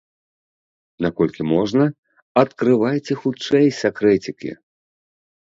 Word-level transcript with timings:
Наколькі 1.05 1.41
можна, 1.55 1.83
адкрывайце 2.43 3.13
хутчэй 3.21 3.67
сакрэцікі!!! 3.81 4.51